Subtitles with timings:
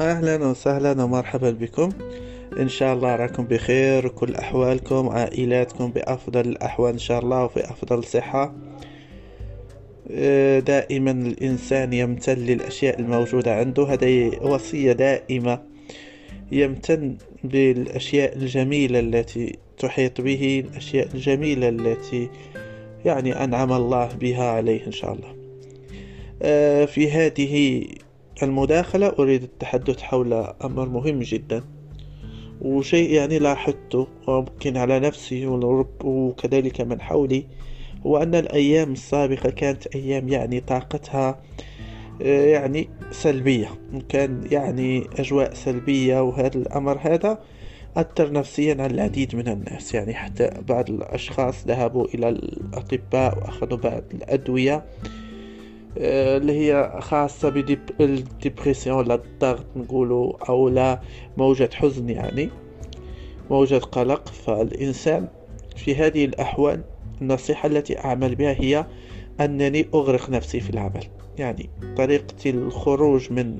[0.00, 1.88] أهلا وسهلا ومرحبا بكم.
[2.58, 8.04] إن شاء الله راكم بخير كل أحوالكم عائلاتكم بأفضل الأحوال إن شاء الله وفي أفضل
[8.04, 8.54] صحة.
[10.10, 13.84] آه، دائما الإنسان يمتن للأشياء الموجودة عنده.
[13.84, 15.62] هذه وصية دائمة
[16.52, 22.28] يمتن بالأشياء الجميلة التي تحيط به الأشياء الجميلة التي
[23.04, 25.34] يعني أنعم الله بها عليه إن شاء الله.
[26.42, 27.84] آه، في هذه
[28.42, 30.32] المداخلة أريد التحدث حول
[30.64, 31.62] أمر مهم جدا
[32.60, 35.46] وشيء يعني لاحظته وممكن على نفسي
[36.04, 37.46] وكذلك من حولي
[38.06, 41.40] هو أن الأيام السابقة كانت أيام يعني طاقتها
[42.22, 43.68] آه، يعني سلبية.
[44.08, 47.38] كان يعني أجواء سلبية وهذا الأمر هذا
[47.96, 49.94] أثر نفسيا على العديد من الناس.
[49.94, 54.84] يعني حتى بعض الأشخاص ذهبوا إلى الأطباء وأخذوا بعض الأدوية
[55.96, 57.48] اللي هي خاصة
[57.98, 61.00] بالديبريسيون لا الضغط نقولوا أو لا
[61.36, 62.50] موجة حزن يعني
[63.50, 64.28] موجة قلق.
[64.28, 65.28] فالإنسان
[65.76, 66.80] في هذه الأحوال
[67.20, 68.86] النصيحة التي أعمل بها هي
[69.40, 71.04] أنني أغرق نفسي في العمل.
[71.38, 73.58] يعني طريقة الخروج من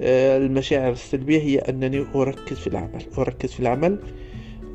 [0.00, 3.02] آه، المشاعر السلبية هي أنني أركز في العمل.
[3.18, 3.98] أركز في العمل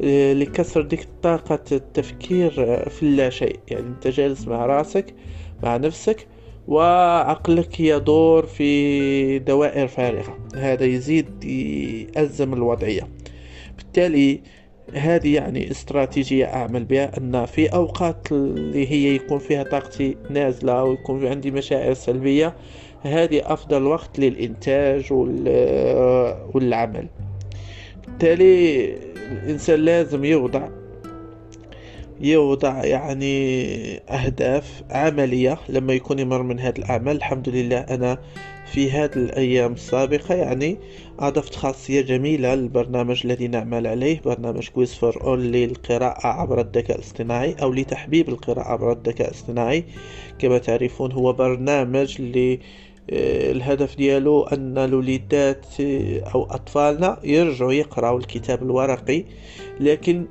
[0.04, 2.52] آه، لكسر ديك طاقة التفكير
[2.90, 3.60] في لا شيء.
[3.68, 5.16] يعني أنت جالس مع رأسك
[5.64, 6.28] مع نفسك
[6.68, 11.44] وعقلك يدور في دوائر فارغة هذا يزيد
[12.16, 13.08] يأزم الوضعية.
[13.78, 14.42] بالتالي
[14.94, 21.28] هذه يعني استراتيجية أعمل بها أن في أوقات اللي هي يكون فيها طاقتي نازلة ويكون
[21.28, 22.56] عندي مشاعر سلبية
[23.02, 25.14] هذه أفضل وقت للإنتاج
[26.54, 27.08] والعمل.
[28.08, 28.94] بالتالي
[29.32, 30.68] الإنسان لازم يوضع
[32.22, 38.18] يوضع يعني أهداف عملية لما يكون يمر من هذه الأعمال الحمد لله أنا
[38.72, 40.78] في هذه الأيام السابقة يعني
[41.20, 47.56] أضفت خاصية جميلة للبرنامج الذي نعمل عليه برنامج Quiz for All للقراءة عبر الذكاء الاصطناعي
[47.62, 49.84] أو لتحبيب القراءة عبر الذكاء الاصطناعي.
[50.40, 52.58] كما تعرفون هو برنامج ل
[53.10, 55.66] آه، الهدف ديالو أن الوليدات
[56.36, 59.24] أو أطفالنا يرجعوا يقرأوا الكتاب الورقي.
[59.80, 60.26] لكن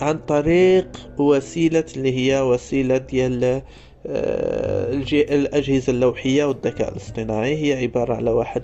[0.00, 3.62] عن طريق وسيلة اللي هي وسيلة ديال
[4.06, 8.62] الأجهزة اللوحية والذكاء الاصطناعي هي عبارة على واحد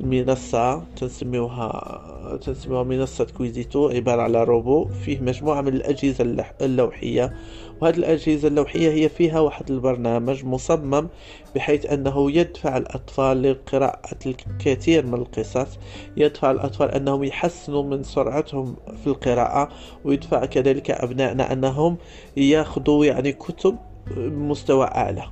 [0.00, 7.32] المنصة تنسميوها تنسميوها منصة كويزيتو عبارة على روبو فيه مجموعة من الأجهزة اللوحية.
[7.80, 11.08] وهذه الأجهزة اللوحية هي فيها واحد البرنامج مصمم
[11.54, 15.78] بحيث أنه يدفع الأطفال لقراءة الكثير من القصص.
[16.16, 19.68] يدفع الأطفال أنهم يحسنوا من سرعتهم في القراءة
[20.04, 21.96] ويدفع كذلك أبنائنا أنهم
[22.36, 23.76] ياخذوا يعني كتب
[24.10, 25.24] بمستوى أعلى.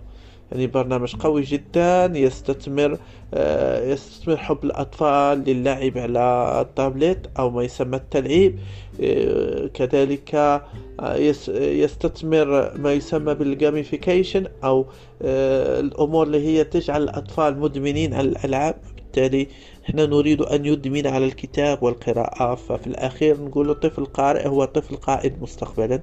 [0.53, 2.99] يعني برنامج قوي جدا يستثمر
[3.35, 8.59] آه، يستثمر حب الأطفال للعب على التابلت أو ما يسمى التلعيب.
[9.03, 11.15] آه، كذلك آه،
[11.59, 14.87] يستثمر ما يسمى بالجاميفيكيشن أو
[15.23, 18.75] الأمور اللي هي تجعل الأطفال مدمنين على الألعاب.
[18.97, 19.49] بالتالي
[19.85, 22.55] إحنا نريد أن يدمن على الكتاب والقراءة.
[22.55, 26.03] ففي الأخير نقول طفل قارئ هو طفل قائد مستقبلا.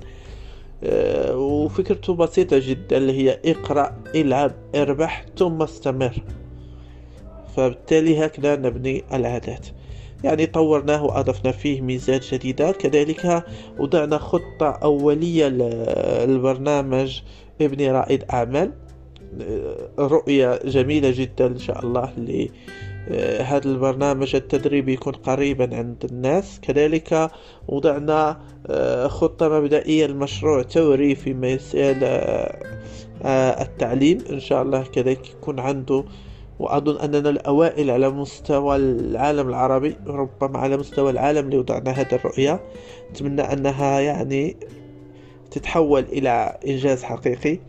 [1.34, 6.24] وفكرته بسيطة جدا اللي هي اقرأ العب اربح ثم استمر.
[7.56, 9.68] فبالتالي هكذا نبني العادات.
[10.24, 12.72] يعني طورناه وأضفنا فيه ميزات جديدة.
[12.72, 13.44] كذلك
[13.80, 17.22] وضعنا خطة أولية للبرنامج
[17.62, 18.72] ابن رائد أعمال.
[19.42, 22.50] آه، رؤية جميلة جدا إن شاء الله آه،
[23.42, 26.60] هذا البرنامج التدريبي يكون قريبا عند الناس.
[26.62, 27.32] كذلك
[27.68, 32.00] وضعنا آه، خطة مبدئية لمشروع توري في مسائل
[33.24, 34.18] آه، التعليم.
[34.30, 36.04] إن شاء الله كذلك يكون عنده.
[36.60, 42.60] وأظن أننا الأوائل على مستوى العالم العربي ربما على مستوى العالم لوضعنا هذه الرؤية.
[43.12, 44.56] أتمنى أنها يعني
[45.52, 47.60] تتحول إلى إنجاز حقيقي.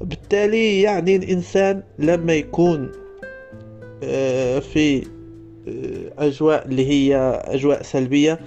[0.00, 3.03] بالتالي يعني الإنسان لما يكون آه،
[4.60, 5.06] في
[5.68, 8.40] آه، أجواء اللي هي أجواء سلبية.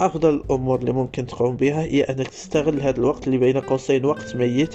[0.00, 4.36] أفضل الأمور اللي ممكن تقوم بها هي أنك تستغل هذا الوقت اللي بين قوسين وقت
[4.36, 4.74] ميت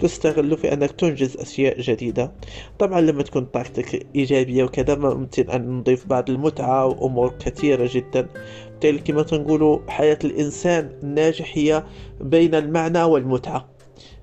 [0.00, 2.32] تستغله في أنك تنجز أشياء جديدة.
[2.78, 8.28] طبعا لما تكون طاقتك إيجابية وكذا ممكن أن نضيف بعض المتعة وأمور كثيرة جدا.
[8.70, 11.84] بالتالي كما تنقولوا حياة الإنسان الناجح هي
[12.20, 13.68] بين المعنى والمتعة.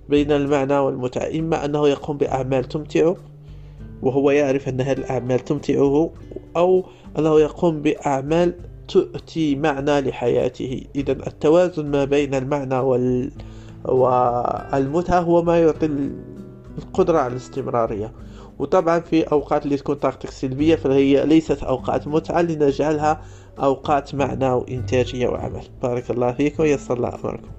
[0.09, 1.29] بين المعنى والمتعة.
[1.39, 3.15] إما أنه يقوم بأعمال تمتعه
[4.01, 6.13] وهو يعرف أن هذه الأعمال تمتعه
[6.57, 6.85] أو
[7.19, 8.55] أنه يقوم بأعمال
[8.87, 10.83] تؤتي معنى لحياته.
[10.95, 13.31] إذا التوازن ما بين المعنى وال...
[13.85, 15.89] والمتعة هو ما يعطي
[16.77, 18.11] القدرة على الاستمرارية.
[18.59, 23.21] وطبعا في أوقات اللي تكون طاقتك سلبية فهي ليست أوقات متعة لنجعلها
[23.59, 25.63] أوقات معنى وإنتاجية وعمل.
[25.81, 27.56] بارك الله فيكم ويسر الله أمركم.